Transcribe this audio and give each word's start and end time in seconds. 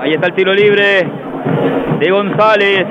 Ahí 0.00 0.14
está 0.14 0.28
el 0.28 0.34
tiro 0.34 0.54
libre 0.54 1.06
de 1.98 2.10
González. 2.10 2.86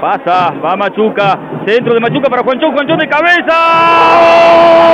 Pasa, 0.00 0.52
va 0.62 0.76
Machuca. 0.76 1.38
Centro 1.66 1.94
de 1.94 2.00
Machuca 2.00 2.28
para 2.28 2.42
Juanchón. 2.42 2.72
Juanchón 2.72 2.98
de 2.98 3.08
cabeza. 3.08 4.85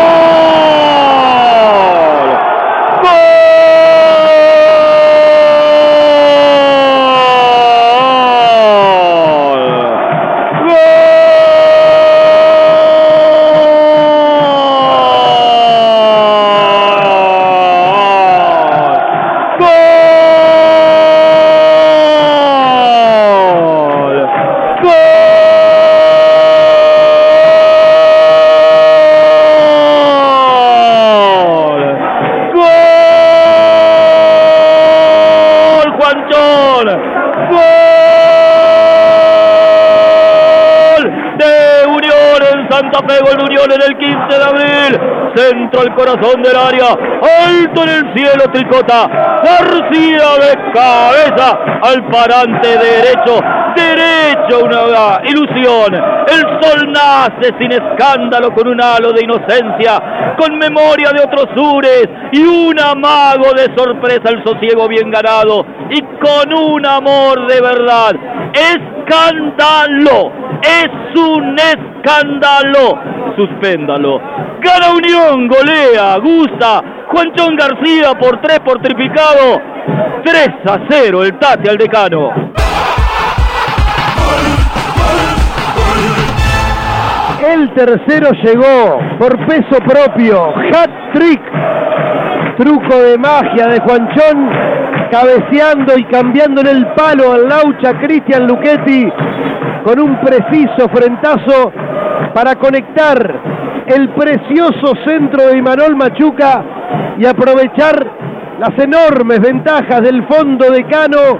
Santa 42.82 43.00
Fe, 43.06 43.20
gol 43.22 43.44
Unión 43.44 43.70
en 43.70 43.80
el 43.80 43.96
15 43.96 44.38
de 44.38 44.44
abril. 44.44 45.00
Centro 45.36 45.80
al 45.82 45.94
corazón 45.94 46.42
del 46.42 46.56
área. 46.56 46.90
Alto 46.90 47.82
en 47.84 47.88
el 47.88 48.14
cielo, 48.14 48.44
Tricota. 48.52 49.08
García 49.44 50.28
de 50.40 50.72
cabeza 50.72 51.58
al 51.82 52.04
parante 52.10 52.68
derecho. 52.68 53.40
Derecho, 53.76 54.64
una 54.64 55.20
ilusión. 55.24 55.94
El 55.94 56.40
sol 56.60 56.92
nace 56.92 57.54
sin 57.58 57.72
escándalo 57.72 58.52
con 58.52 58.68
un 58.68 58.80
halo 58.80 59.12
de 59.12 59.22
inocencia, 59.24 60.34
con 60.38 60.58
memoria 60.58 61.10
de 61.12 61.20
otros 61.20 61.46
sures 61.54 62.08
y 62.32 62.42
un 62.42 62.78
amago 62.78 63.52
de 63.54 63.74
sorpresa 63.76 64.28
el 64.28 64.44
sosiego 64.44 64.88
bien 64.88 65.10
ganado 65.10 65.64
y 65.88 66.00
con 66.02 66.52
un 66.52 66.84
amor 66.84 67.46
de 67.46 67.60
verdad. 67.60 68.14
Escándalo, 68.52 70.32
es 70.62 71.18
un 71.18 71.56
escándalo. 71.58 72.98
Suspéndalo. 73.36 74.20
Gana 74.60 74.90
Unión, 74.94 75.48
golea, 75.48 76.18
gusta. 76.18 76.82
Juanchón 77.08 77.56
García 77.56 78.14
por 78.18 78.40
tres 78.40 78.60
por 78.60 78.80
triplicado. 78.80 79.60
3 80.24 80.48
a 80.66 80.78
0 80.88 81.24
el 81.24 81.38
Tati 81.38 81.68
al 81.68 81.76
decano. 81.76 82.30
El 87.44 87.74
tercero 87.74 88.30
llegó 88.42 89.00
por 89.18 89.46
peso 89.46 89.78
propio. 89.84 90.54
Hat 90.72 91.12
trick. 91.12 91.42
Truco 92.56 92.96
de 93.02 93.18
magia 93.18 93.66
de 93.66 93.80
Juanchón. 93.80 94.50
Cabeceando 95.10 95.98
y 95.98 96.04
cambiando 96.04 96.62
el 96.62 96.86
palo 96.94 97.32
al 97.32 97.48
laucha 97.48 97.98
Cristian 98.00 98.46
Luchetti 98.46 99.10
con 99.84 99.98
un 100.00 100.20
preciso 100.20 100.88
frentazo 100.92 101.72
para 102.34 102.54
conectar 102.56 103.40
el 103.86 104.08
precioso 104.10 104.94
centro 105.04 105.48
de 105.48 105.58
Imanol 105.58 105.96
Machuca 105.96 106.64
y 107.18 107.26
aprovechar 107.26 108.06
las 108.58 108.78
enormes 108.78 109.40
ventajas 109.40 110.02
del 110.02 110.26
fondo 110.26 110.70
de 110.70 110.84
Cano. 110.84 111.38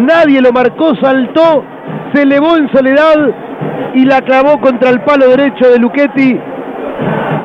Nadie 0.00 0.40
lo 0.40 0.52
marcó, 0.52 0.94
saltó, 0.96 1.64
se 2.12 2.22
elevó 2.22 2.56
en 2.56 2.70
soledad 2.72 3.16
y 3.94 4.04
la 4.04 4.20
clavó 4.20 4.60
contra 4.60 4.90
el 4.90 5.00
palo 5.00 5.28
derecho 5.28 5.70
de 5.70 5.78
Luchetti. 5.78 6.38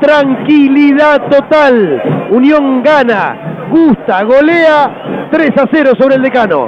Tranquilidad 0.02 1.30
total. 1.30 2.02
Unión 2.32 2.84
gana, 2.84 3.68
gusta, 3.70 4.24
golea 4.24 5.30
3 5.32 5.52
a 5.58 5.66
0 5.72 5.92
sobre 5.98 6.16
el 6.16 6.22
decano. 6.22 6.68